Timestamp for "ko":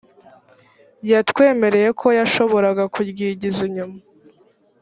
1.99-2.07